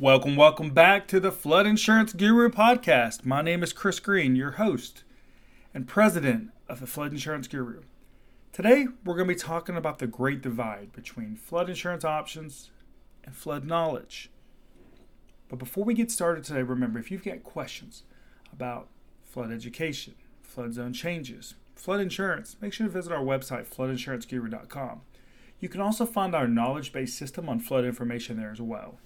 Welcome, 0.00 0.34
welcome 0.34 0.70
back 0.70 1.06
to 1.08 1.20
the 1.20 1.30
Flood 1.30 1.66
Insurance 1.66 2.14
Guru 2.14 2.48
podcast. 2.48 3.26
My 3.26 3.42
name 3.42 3.62
is 3.62 3.74
Chris 3.74 4.00
Green, 4.00 4.34
your 4.34 4.52
host 4.52 5.04
and 5.74 5.86
president 5.86 6.52
of 6.70 6.80
the 6.80 6.86
Flood 6.86 7.12
Insurance 7.12 7.46
Guru. 7.46 7.82
Today, 8.50 8.86
we're 9.04 9.16
going 9.16 9.28
to 9.28 9.34
be 9.34 9.38
talking 9.38 9.76
about 9.76 9.98
the 9.98 10.06
great 10.06 10.40
divide 10.40 10.94
between 10.94 11.36
flood 11.36 11.68
insurance 11.68 12.02
options 12.02 12.70
and 13.24 13.36
flood 13.36 13.66
knowledge. 13.66 14.30
But 15.50 15.58
before 15.58 15.84
we 15.84 15.92
get 15.92 16.10
started 16.10 16.44
today, 16.44 16.62
remember 16.62 16.98
if 16.98 17.10
you've 17.10 17.22
got 17.22 17.42
questions 17.42 18.04
about 18.50 18.88
flood 19.22 19.52
education, 19.52 20.14
flood 20.40 20.72
zone 20.72 20.94
changes, 20.94 21.56
flood 21.74 22.00
insurance, 22.00 22.56
make 22.62 22.72
sure 22.72 22.86
to 22.86 22.90
visit 22.90 23.12
our 23.12 23.22
website, 23.22 23.66
floodinsuranceguru.com. 23.66 25.02
You 25.58 25.68
can 25.68 25.82
also 25.82 26.06
find 26.06 26.34
our 26.34 26.48
knowledge 26.48 26.90
based 26.90 27.18
system 27.18 27.50
on 27.50 27.60
flood 27.60 27.84
information 27.84 28.38
there 28.38 28.50
as 28.50 28.62
well. 28.62 28.98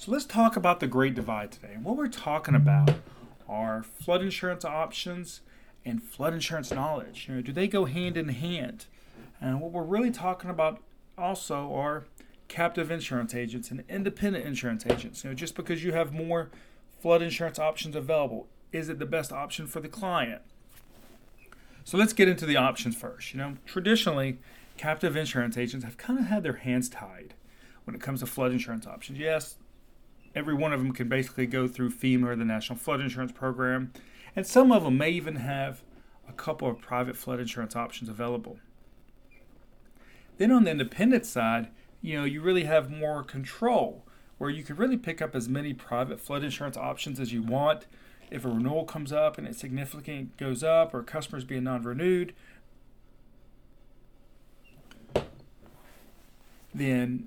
So 0.00 0.12
let's 0.12 0.26
talk 0.26 0.54
about 0.54 0.78
the 0.78 0.86
Great 0.86 1.16
Divide 1.16 1.50
today. 1.50 1.76
What 1.82 1.96
we're 1.96 2.06
talking 2.06 2.54
about 2.54 2.92
are 3.48 3.82
flood 3.82 4.22
insurance 4.22 4.64
options 4.64 5.40
and 5.84 6.00
flood 6.00 6.34
insurance 6.34 6.70
knowledge. 6.70 7.26
You 7.28 7.34
know, 7.34 7.40
do 7.42 7.50
they 7.50 7.66
go 7.66 7.84
hand 7.84 8.16
in 8.16 8.28
hand? 8.28 8.86
And 9.40 9.60
what 9.60 9.72
we're 9.72 9.82
really 9.82 10.12
talking 10.12 10.50
about 10.50 10.80
also 11.18 11.74
are 11.74 12.04
captive 12.46 12.92
insurance 12.92 13.34
agents 13.34 13.72
and 13.72 13.82
independent 13.88 14.46
insurance 14.46 14.86
agents. 14.86 15.24
You 15.24 15.30
know, 15.30 15.34
just 15.34 15.56
because 15.56 15.82
you 15.82 15.90
have 15.90 16.12
more 16.12 16.48
flood 17.00 17.20
insurance 17.20 17.58
options 17.58 17.96
available, 17.96 18.46
is 18.70 18.88
it 18.88 19.00
the 19.00 19.06
best 19.06 19.32
option 19.32 19.66
for 19.66 19.80
the 19.80 19.88
client? 19.88 20.42
So 21.82 21.98
let's 21.98 22.12
get 22.12 22.28
into 22.28 22.46
the 22.46 22.56
options 22.56 22.94
first. 22.94 23.32
You 23.34 23.38
know, 23.38 23.56
traditionally, 23.66 24.38
captive 24.76 25.16
insurance 25.16 25.58
agents 25.58 25.84
have 25.84 25.96
kind 25.96 26.20
of 26.20 26.26
had 26.26 26.44
their 26.44 26.52
hands 26.52 26.88
tied 26.88 27.34
when 27.82 27.96
it 27.96 28.00
comes 28.00 28.20
to 28.20 28.26
flood 28.26 28.52
insurance 28.52 28.86
options. 28.86 29.18
Yes, 29.18 29.56
every 30.34 30.54
one 30.54 30.72
of 30.72 30.80
them 30.80 30.92
can 30.92 31.08
basically 31.08 31.46
go 31.46 31.66
through 31.68 31.90
FEMA 31.90 32.28
or 32.28 32.36
the 32.36 32.44
National 32.44 32.78
Flood 32.78 33.00
Insurance 33.00 33.32
Program, 33.32 33.92
and 34.36 34.46
some 34.46 34.70
of 34.72 34.84
them 34.84 34.98
may 34.98 35.10
even 35.10 35.36
have 35.36 35.82
a 36.28 36.32
couple 36.32 36.68
of 36.68 36.80
private 36.80 37.16
flood 37.16 37.40
insurance 37.40 37.74
options 37.74 38.08
available. 38.08 38.58
Then 40.36 40.52
on 40.52 40.64
the 40.64 40.70
independent 40.70 41.26
side, 41.26 41.68
you 42.00 42.16
know, 42.16 42.24
you 42.24 42.40
really 42.40 42.64
have 42.64 42.90
more 42.90 43.24
control 43.24 44.04
where 44.36 44.50
you 44.50 44.62
can 44.62 44.76
really 44.76 44.96
pick 44.96 45.20
up 45.20 45.34
as 45.34 45.48
many 45.48 45.74
private 45.74 46.20
flood 46.20 46.44
insurance 46.44 46.76
options 46.76 47.18
as 47.18 47.32
you 47.32 47.42
want. 47.42 47.86
If 48.30 48.44
a 48.44 48.48
renewal 48.48 48.84
comes 48.84 49.12
up 49.12 49.38
and 49.38 49.48
it 49.48 49.56
significantly 49.56 50.28
goes 50.36 50.62
up 50.62 50.94
or 50.94 51.02
customers 51.02 51.44
being 51.44 51.64
non-renewed, 51.64 52.34
then 56.72 57.26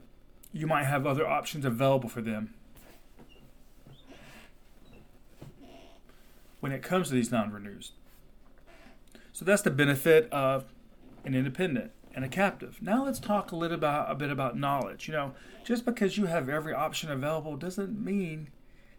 you 0.54 0.68
might 0.68 0.86
have 0.86 1.06
other 1.06 1.28
options 1.28 1.66
available 1.66 2.08
for 2.08 2.22
them 2.22 2.54
when 6.62 6.72
it 6.72 6.82
comes 6.82 7.10
to 7.10 7.14
these 7.14 7.32
non-renews. 7.32 7.92
So 9.34 9.44
that's 9.44 9.62
the 9.62 9.72
benefit 9.72 10.32
of 10.32 10.64
an 11.26 11.36
independent 11.36 11.92
and 12.16 12.24
a 12.24 12.30
captive. 12.30 12.78
Now 12.82 13.06
let's 13.06 13.20
talk 13.20 13.52
a 13.52 13.56
little 13.56 13.76
about 13.76 14.10
a 14.10 14.16
bit 14.16 14.30
about 14.30 14.58
knowledge. 14.58 15.08
You 15.08 15.14
know, 15.14 15.34
just 15.66 15.86
because 15.86 16.18
you 16.18 16.26
have 16.28 16.48
every 16.48 16.74
option 16.74 17.12
available 17.12 17.58
doesn't 17.58 18.04
mean 18.04 18.50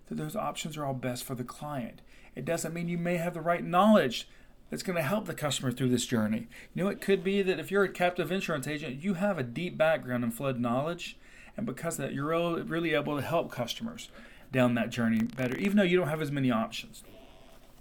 that 0.08 0.16
those 0.16 0.36
options 0.36 0.76
are 0.76 0.84
all 0.84 0.94
best 0.94 1.24
for 1.24 1.34
the 1.34 1.44
client. 1.44 2.02
It 2.34 2.44
doesn't 2.44 2.74
mean 2.74 2.88
you 2.88 2.98
may 2.98 3.16
have 3.16 3.34
the 3.34 3.40
right 3.40 3.64
knowledge 3.64 4.28
that's 4.70 4.82
going 4.82 4.96
to 4.96 5.02
help 5.02 5.26
the 5.26 5.34
customer 5.34 5.70
through 5.70 5.90
this 5.90 6.06
journey. 6.06 6.48
You 6.74 6.84
know, 6.84 6.90
it 6.90 7.02
could 7.02 7.22
be 7.22 7.42
that 7.42 7.60
if 7.60 7.70
you're 7.70 7.84
a 7.84 7.88
captive 7.90 8.32
insurance 8.32 8.66
agent, 8.66 9.04
you 9.04 9.14
have 9.14 9.38
a 9.38 9.42
deep 9.42 9.76
background 9.76 10.24
in 10.24 10.30
flood 10.30 10.58
knowledge, 10.58 11.18
and 11.58 11.66
because 11.66 11.98
of 11.98 12.06
that, 12.06 12.14
you're 12.14 12.64
really 12.64 12.94
able 12.94 13.16
to 13.16 13.22
help 13.22 13.52
customers 13.52 14.08
down 14.50 14.74
that 14.74 14.88
journey 14.88 15.22
better, 15.22 15.56
even 15.58 15.76
though 15.76 15.82
you 15.82 15.98
don't 15.98 16.08
have 16.08 16.22
as 16.22 16.32
many 16.32 16.50
options. 16.50 17.04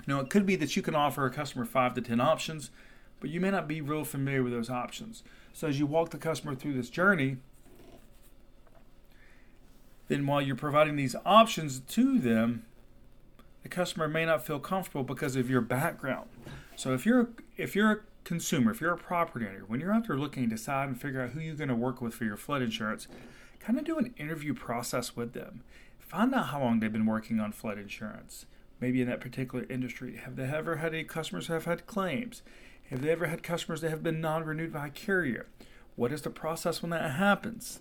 Now, 0.07 0.19
it 0.19 0.29
could 0.29 0.45
be 0.45 0.55
that 0.57 0.75
you 0.75 0.81
can 0.81 0.95
offer 0.95 1.25
a 1.25 1.31
customer 1.31 1.65
five 1.65 1.93
to 1.95 2.01
10 2.01 2.19
options, 2.19 2.71
but 3.19 3.29
you 3.29 3.39
may 3.39 3.51
not 3.51 3.67
be 3.67 3.81
real 3.81 4.03
familiar 4.03 4.43
with 4.43 4.53
those 4.53 4.69
options. 4.69 5.23
So, 5.53 5.67
as 5.67 5.79
you 5.79 5.85
walk 5.85 6.09
the 6.09 6.17
customer 6.17 6.55
through 6.55 6.73
this 6.73 6.89
journey, 6.89 7.37
then 10.07 10.25
while 10.25 10.41
you're 10.41 10.55
providing 10.55 10.95
these 10.95 11.15
options 11.25 11.79
to 11.79 12.19
them, 12.19 12.65
the 13.63 13.69
customer 13.69 14.07
may 14.07 14.25
not 14.25 14.45
feel 14.45 14.59
comfortable 14.59 15.03
because 15.03 15.35
of 15.35 15.49
your 15.49 15.61
background. 15.61 16.29
So, 16.75 16.93
if 16.93 17.05
you're 17.05 17.29
if 17.57 17.75
you're 17.75 17.91
a 17.91 17.99
consumer, 18.23 18.71
if 18.71 18.81
you're 18.81 18.93
a 18.93 18.97
property 18.97 19.45
owner, 19.45 19.63
when 19.67 19.79
you're 19.79 19.93
out 19.93 20.07
there 20.07 20.17
looking 20.17 20.49
to 20.49 20.55
decide 20.55 20.87
and 20.87 20.99
figure 20.99 21.21
out 21.21 21.31
who 21.31 21.39
you're 21.39 21.55
going 21.55 21.69
to 21.69 21.75
work 21.75 22.01
with 22.01 22.13
for 22.13 22.25
your 22.25 22.37
flood 22.37 22.61
insurance, 22.61 23.07
kind 23.59 23.77
of 23.77 23.85
do 23.85 23.97
an 23.97 24.13
interview 24.17 24.53
process 24.53 25.15
with 25.15 25.33
them. 25.33 25.61
Find 25.99 26.33
out 26.33 26.47
how 26.47 26.59
long 26.59 26.79
they've 26.79 26.91
been 26.91 27.05
working 27.05 27.39
on 27.39 27.51
flood 27.51 27.77
insurance 27.77 28.45
maybe 28.81 29.01
in 29.01 29.07
that 29.07 29.21
particular 29.21 29.65
industry? 29.69 30.17
Have 30.17 30.35
they 30.35 30.43
ever 30.43 30.77
had 30.77 30.93
any 30.93 31.03
customers 31.03 31.47
have 31.47 31.65
had 31.65 31.87
claims? 31.87 32.41
Have 32.89 33.01
they 33.01 33.11
ever 33.11 33.27
had 33.27 33.43
customers 33.43 33.79
that 33.81 33.91
have 33.91 34.03
been 34.03 34.19
non 34.19 34.43
renewed 34.43 34.73
by 34.73 34.87
a 34.87 34.89
carrier? 34.89 35.45
What 35.95 36.11
is 36.11 36.23
the 36.23 36.29
process 36.29 36.81
when 36.81 36.89
that 36.89 37.11
happens? 37.11 37.79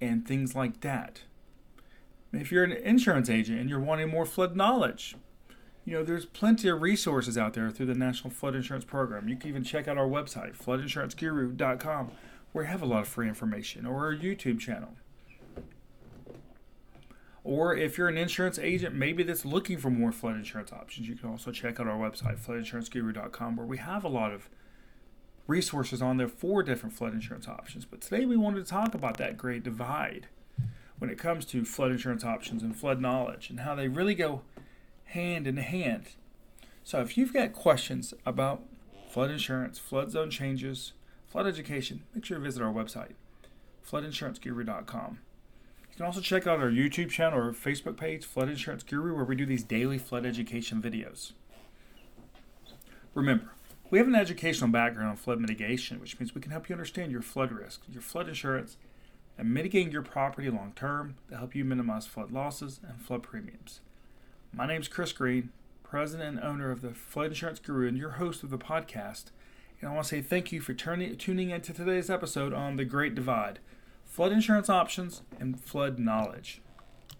And 0.00 0.26
things 0.26 0.54
like 0.54 0.82
that. 0.82 1.22
If 2.32 2.52
you're 2.52 2.64
an 2.64 2.72
insurance 2.72 3.30
agent 3.30 3.58
and 3.58 3.70
you're 3.70 3.80
wanting 3.80 4.10
more 4.10 4.26
flood 4.26 4.54
knowledge, 4.54 5.16
you 5.84 5.94
know, 5.94 6.04
there's 6.04 6.26
plenty 6.26 6.68
of 6.68 6.82
resources 6.82 7.38
out 7.38 7.54
there 7.54 7.70
through 7.70 7.86
the 7.86 7.94
National 7.94 8.30
Flood 8.30 8.56
Insurance 8.56 8.84
Program. 8.84 9.28
You 9.28 9.36
can 9.36 9.48
even 9.48 9.64
check 9.64 9.88
out 9.88 9.96
our 9.96 10.06
website, 10.06 10.56
floodinsuranceguru.com, 10.56 12.10
where 12.52 12.64
we 12.64 12.68
have 12.68 12.82
a 12.82 12.86
lot 12.86 13.02
of 13.02 13.08
free 13.08 13.28
information, 13.28 13.86
or 13.86 14.04
our 14.06 14.14
YouTube 14.14 14.58
channel. 14.58 14.90
Or 17.46 17.76
if 17.76 17.96
you're 17.96 18.08
an 18.08 18.18
insurance 18.18 18.58
agent, 18.58 18.96
maybe 18.96 19.22
that's 19.22 19.44
looking 19.44 19.78
for 19.78 19.88
more 19.88 20.10
flood 20.10 20.34
insurance 20.34 20.72
options, 20.72 21.08
you 21.08 21.14
can 21.14 21.30
also 21.30 21.52
check 21.52 21.78
out 21.78 21.86
our 21.86 21.96
website, 21.96 22.40
floodinsuranceguru.com, 22.40 23.54
where 23.54 23.64
we 23.64 23.78
have 23.78 24.02
a 24.02 24.08
lot 24.08 24.32
of 24.32 24.48
resources 25.46 26.02
on 26.02 26.16
there 26.16 26.26
for 26.26 26.64
different 26.64 26.96
flood 26.96 27.14
insurance 27.14 27.46
options. 27.46 27.84
But 27.84 28.00
today 28.00 28.26
we 28.26 28.36
wanted 28.36 28.64
to 28.64 28.68
talk 28.68 28.94
about 28.94 29.16
that 29.18 29.36
great 29.36 29.62
divide 29.62 30.26
when 30.98 31.08
it 31.08 31.20
comes 31.20 31.44
to 31.46 31.64
flood 31.64 31.92
insurance 31.92 32.24
options 32.24 32.64
and 32.64 32.76
flood 32.76 33.00
knowledge 33.00 33.48
and 33.48 33.60
how 33.60 33.76
they 33.76 33.86
really 33.86 34.16
go 34.16 34.42
hand 35.04 35.46
in 35.46 35.58
hand. 35.58 36.06
So 36.82 37.00
if 37.00 37.16
you've 37.16 37.32
got 37.32 37.52
questions 37.52 38.12
about 38.26 38.64
flood 39.08 39.30
insurance, 39.30 39.78
flood 39.78 40.10
zone 40.10 40.30
changes, 40.30 40.94
flood 41.28 41.46
education, 41.46 42.02
make 42.12 42.24
sure 42.24 42.38
to 42.38 42.42
visit 42.42 42.60
our 42.60 42.72
website, 42.72 43.12
floodinsuranceguru.com. 43.88 45.20
You 45.96 46.00
can 46.00 46.06
also 46.08 46.20
check 46.20 46.46
out 46.46 46.60
our 46.60 46.70
YouTube 46.70 47.08
channel 47.08 47.38
or 47.38 47.52
Facebook 47.52 47.96
page, 47.96 48.26
Flood 48.26 48.50
Insurance 48.50 48.82
Guru, 48.82 49.16
where 49.16 49.24
we 49.24 49.34
do 49.34 49.46
these 49.46 49.62
daily 49.62 49.96
flood 49.96 50.26
education 50.26 50.82
videos. 50.82 51.32
Remember, 53.14 53.52
we 53.88 53.96
have 53.96 54.06
an 54.06 54.14
educational 54.14 54.68
background 54.68 55.08
on 55.08 55.16
flood 55.16 55.40
mitigation, 55.40 55.98
which 55.98 56.20
means 56.20 56.34
we 56.34 56.42
can 56.42 56.50
help 56.50 56.68
you 56.68 56.74
understand 56.74 57.12
your 57.12 57.22
flood 57.22 57.50
risk, 57.50 57.80
your 57.90 58.02
flood 58.02 58.28
insurance, 58.28 58.76
and 59.38 59.54
mitigating 59.54 59.90
your 59.90 60.02
property 60.02 60.50
long 60.50 60.74
term 60.76 61.14
to 61.30 61.38
help 61.38 61.54
you 61.54 61.64
minimize 61.64 62.06
flood 62.06 62.30
losses 62.30 62.78
and 62.86 63.00
flood 63.00 63.22
premiums. 63.22 63.80
My 64.52 64.66
name 64.66 64.82
is 64.82 64.88
Chris 64.88 65.14
Green, 65.14 65.48
president 65.82 66.36
and 66.36 66.44
owner 66.44 66.70
of 66.70 66.82
the 66.82 66.90
Flood 66.90 67.28
Insurance 67.28 67.58
Guru, 67.58 67.88
and 67.88 67.96
your 67.96 68.10
host 68.10 68.42
of 68.42 68.50
the 68.50 68.58
podcast. 68.58 69.30
And 69.80 69.88
I 69.88 69.94
want 69.94 70.04
to 70.04 70.10
say 70.10 70.20
thank 70.20 70.52
you 70.52 70.60
for 70.60 70.74
turning, 70.74 71.16
tuning 71.16 71.48
into 71.48 71.72
today's 71.72 72.10
episode 72.10 72.52
on 72.52 72.76
The 72.76 72.84
Great 72.84 73.14
Divide 73.14 73.60
flood 74.06 74.32
insurance 74.32 74.70
options, 74.70 75.22
and 75.38 75.60
flood 75.60 75.98
knowledge. 75.98 76.62